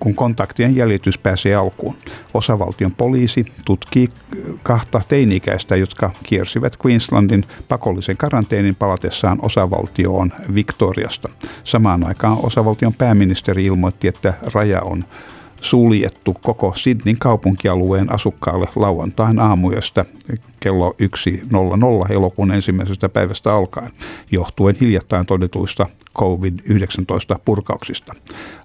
[0.00, 1.96] kun kontaktien jäljitys pääsee alkuun.
[2.34, 4.08] Osavaltion poliisi tutkii
[4.62, 11.28] kahta teini-ikäistä, jotka kiersivät Queenslandin pakollisen karanteenin palatessaan osavaltioon Victoriasta.
[11.64, 15.04] Samaan aikaan osavaltion pääministeri ilmoitti, että raja on
[15.60, 20.04] suljettu koko Sydneyn kaupunkialueen asukkaalle lauantain aamuyöstä
[20.60, 20.94] kello
[22.06, 23.90] 1.00 elokuun ensimmäisestä päivästä alkaen,
[24.30, 25.86] johtuen hiljattain todetuista
[26.18, 28.14] COVID-19 purkauksista.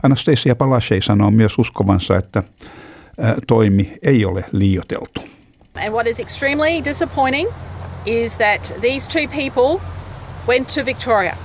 [0.04, 2.44] Anastasia Palaszczuk sanoo myös uskovansa, että
[3.48, 5.22] toimi ei ole liioteltu.
[5.76, 7.50] And what is extremely disappointing
[8.06, 9.82] is that these two people
[10.48, 11.36] went to Victoria.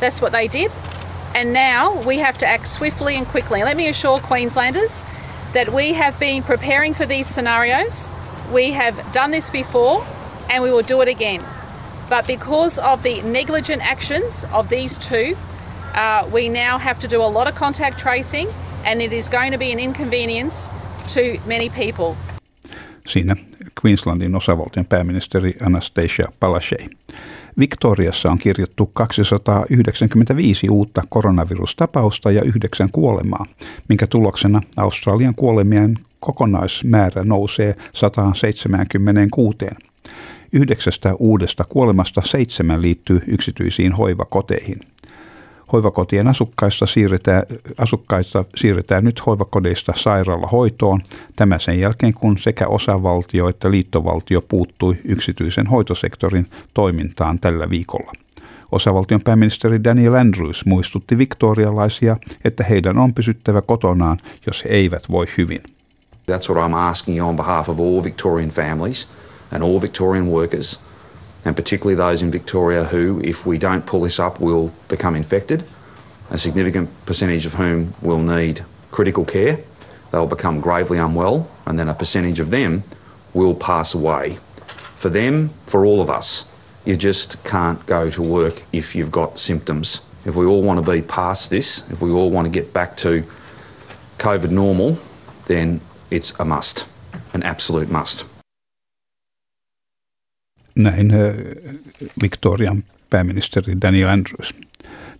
[0.00, 0.70] That's what they did.
[1.34, 3.62] And now we have to act swiftly and quickly.
[3.62, 5.02] let me assure Queenslanders
[5.52, 8.08] that we have been preparing for these scenarios.
[8.52, 10.04] We have done this before
[10.48, 11.42] and we will do it again.
[12.08, 15.36] But because of the negligent actions of these two,
[15.94, 18.48] uh, we now have to do a lot of contact tracing
[18.84, 20.68] and it is going to be an inconvenience
[21.14, 22.16] to many people.
[23.04, 23.49] Siinä
[23.84, 26.80] Queenslandin osavaltion pääministeri Anastasia Palaszczuk.
[27.58, 33.46] Victoriassa on kirjattu 295 uutta koronavirustapausta ja yhdeksän kuolemaa,
[33.88, 39.56] minkä tuloksena Australian kuolemien kokonaismäärä nousee 176.
[40.52, 44.80] Yhdeksästä uudesta kuolemasta seitsemän liittyy yksityisiin hoivakoteihin.
[45.72, 47.42] Hoivakotien asukkaista siirretään,
[47.78, 51.00] asukkaista siirretään nyt hoivakodeista sairaalahoitoon.
[51.36, 58.12] Tämä sen jälkeen, kun sekä osavaltio että liittovaltio puuttui yksityisen hoitosektorin toimintaan tällä viikolla.
[58.72, 65.26] Osavaltion pääministeri Daniel Andrews muistutti viktorialaisia, että heidän on pysyttävä kotonaan, jos he eivät voi
[65.38, 65.62] hyvin.
[66.30, 69.08] That's what I'm asking on behalf of all Victorian families
[69.52, 70.80] and all Victorian workers–
[71.44, 75.64] and particularly those in Victoria who, if we don't pull this up, will become infected,
[76.30, 79.58] a significant percentage of whom will need critical care.
[80.10, 82.82] They'll become gravely unwell, and then a percentage of them
[83.32, 84.38] will pass away.
[84.96, 86.46] For them, for all of us,
[86.84, 90.02] you just can't go to work if you've got symptoms.
[90.24, 92.96] If we all want to be past this, if we all want to get back
[92.98, 93.24] to
[94.18, 94.98] COVID normal,
[95.46, 95.80] then
[96.10, 96.86] it's a must,
[97.32, 98.26] an absolute must.
[100.82, 101.12] Näin
[102.22, 104.54] Victorian pääministeri Daniel Andrews.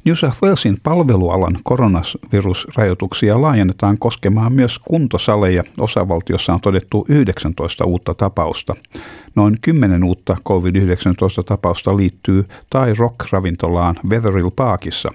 [0.05, 5.65] New South Walesin palvelualan koronavirusrajoituksia laajennetaan koskemaan myös kuntosaleja.
[5.79, 8.75] Osavaltiossa on todettu 19 uutta tapausta.
[9.35, 15.13] Noin 10 uutta COVID-19 tapausta liittyy tai Rock-ravintolaan Wetherill Parkissa.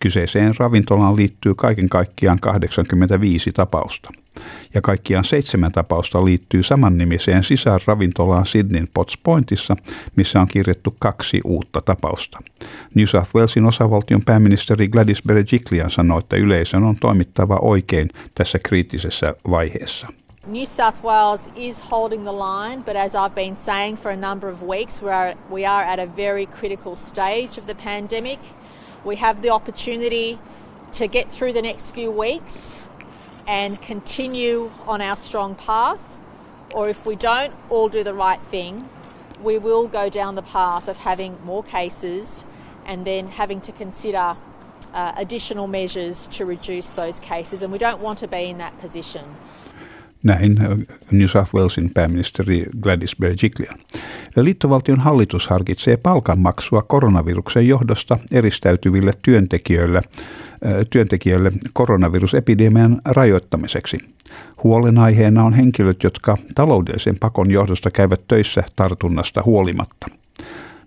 [0.00, 4.10] Kyseiseen ravintolaan liittyy kaiken kaikkiaan 85 tapausta
[4.74, 9.76] ja kaikkiaan seitsemän tapausta liittyy samannimiseen sisarravintolaan Sydneyn Potts Pointissa,
[10.16, 12.38] missä on kirjattu kaksi uutta tapausta.
[12.94, 19.34] New South Walesin osavaltion pääministeri Gladys Berejiklian sanoi, että yleisön on toimittava oikein tässä kriittisessä
[19.50, 20.06] vaiheessa.
[20.46, 24.50] New South Wales is holding the line, but as I've been saying for a number
[24.50, 28.38] of weeks, we are, we are at a very critical stage of the pandemic.
[29.04, 30.38] We have the opportunity
[30.92, 32.78] to get through the next few weeks
[33.46, 36.00] and continue on our strong path,
[36.74, 38.88] or if we don't all do the right thing,
[39.42, 42.44] we will go down the path of having more cases
[42.84, 44.36] and then having to consider
[44.92, 48.78] uh, additional measures to reduce those cases, and we don't want to be in that
[48.80, 49.24] position.
[50.22, 50.76] Näin äh,
[51.10, 53.78] New South Walesin pääministeri Gladys Berejiklian.
[54.36, 60.02] Liittovaltion hallitus harkitsee palkanmaksua koronaviruksen johdosta eristäytyville työntekijöille
[60.90, 63.98] työntekijöille koronavirusepidemian rajoittamiseksi.
[64.64, 70.06] Huolenaiheena on henkilöt, jotka taloudellisen pakon johdosta käyvät töissä tartunnasta huolimatta.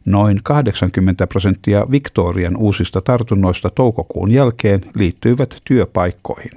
[0.05, 6.51] Noin 80 prosenttia Victorian uusista tartunnoista toukokuun jälkeen liittyivät työpaikkoihin.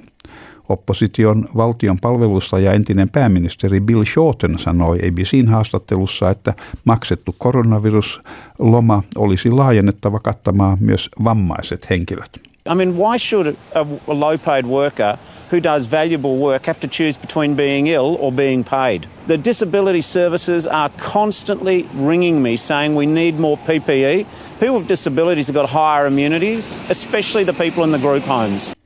[0.69, 6.53] Opposition valtion palvelussa ja entinen pääministeri Bill Shorten sanoi ABCin haastattelussa, että
[6.85, 12.41] maksettu koronavirusloma olisi laajennettava kattamaan myös vammaiset henkilöt.
[12.71, 15.17] I mean, why should a, a low paid worker
[15.51, 19.03] who does valuable work have to choose between being ill or being paid?
[19.27, 24.25] The disability services are constantly ringing me saying we need more PPE.
[24.59, 28.76] People with disabilities have got higher immunities, especially the people in the group homes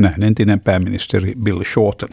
[0.00, 2.08] näin entinen pääministeri Bill Shorten.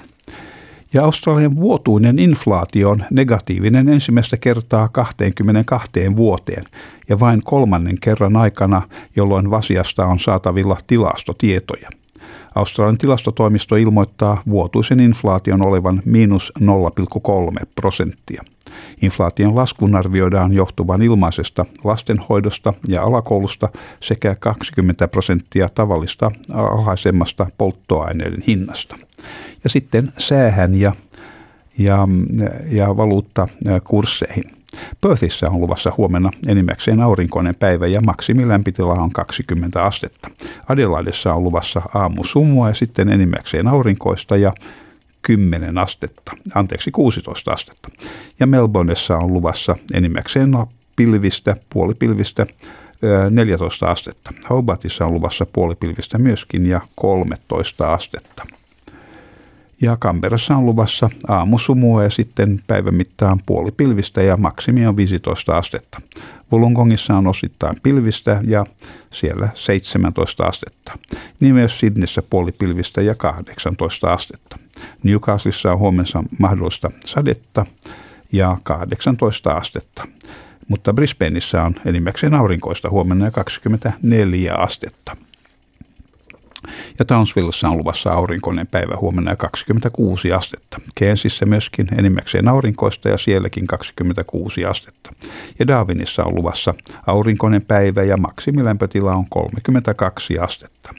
[0.93, 6.63] Ja Australian vuotuinen inflaatio on negatiivinen ensimmäistä kertaa 22 vuoteen
[7.09, 8.81] ja vain kolmannen kerran aikana,
[9.15, 11.89] jolloin vasiasta on saatavilla tilastotietoja.
[12.55, 18.43] Australian tilastotoimisto ilmoittaa vuotuisen inflaation olevan miinus 0,3 prosenttia.
[19.01, 23.69] Inflaation laskun arvioidaan johtuvan ilmaisesta lastenhoidosta ja alakoulusta
[23.99, 28.95] sekä 20 prosenttia tavallista alhaisemmasta polttoaineiden hinnasta.
[29.63, 30.93] Ja sitten säähän ja,
[31.77, 32.07] ja,
[32.71, 34.56] ja valuuttakursseihin.
[35.01, 40.29] Perthissä on luvassa huomenna enimmäkseen aurinkoinen päivä ja maksimilämpötila on 20 astetta.
[40.69, 44.53] Adelaidessa on luvassa aamu sumua ja sitten enimmäkseen aurinkoista ja
[45.21, 47.89] 10 astetta, anteeksi 16 astetta.
[48.39, 50.51] Ja Melbourneessa on luvassa enimmäkseen
[50.95, 52.45] pilvistä, puolipilvistä
[53.29, 54.31] 14 astetta.
[54.49, 58.56] Hobartissa on luvassa puolipilvistä myöskin ja 13 astetta.
[59.81, 65.57] Ja Kamperassa on luvassa aamusumua ja sitten päivän mittaan puoli pilvistä ja maksimi on 15
[65.57, 66.01] astetta.
[66.51, 68.65] Wollongongissa on osittain pilvistä ja
[69.11, 70.97] siellä 17 astetta.
[71.39, 74.57] Niin myös Sydneyssä puoli pilvistä ja 18 astetta.
[75.03, 77.65] Newcastleissa on huomensa mahdollista sadetta
[78.31, 80.07] ja 18 astetta.
[80.67, 85.17] Mutta Brisbaneissa on enimmäkseen aurinkoista huomenna ja 24 astetta.
[86.99, 90.77] Ja Townsvillessa on luvassa aurinkoinen päivä huomenna ja 26 astetta.
[90.95, 95.09] Kensissä myöskin enimmäkseen aurinkoista ja sielläkin 26 astetta.
[95.59, 96.73] Ja Darwinissa on luvassa
[97.07, 100.93] aurinkoinen päivä ja maksimilämpötila on 32 astetta.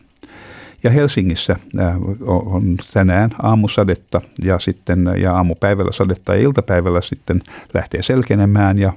[0.83, 1.97] Ja Helsingissä äh,
[2.27, 7.41] on tänään aamusadetta ja sitten ja aamupäivällä sadetta ja iltapäivällä sitten
[7.75, 8.93] lähtee selkenemään ja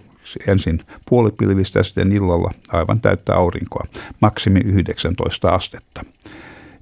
[0.48, 0.80] ensin
[1.10, 3.86] puolipilvistä ja sitten illalla aivan täyttä aurinkoa.
[4.20, 6.06] Maksimi 19 astetta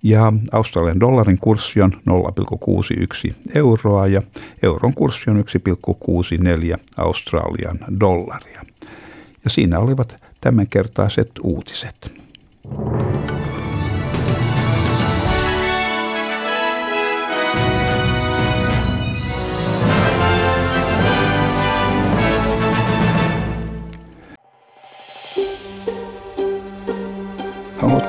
[0.03, 4.21] ja Australian dollarin kurssi on 0,61 euroa ja
[4.63, 5.43] euron kurssi on
[6.73, 8.61] 1,64 Australian dollaria.
[9.43, 12.13] Ja siinä olivat tämänkertaiset uutiset.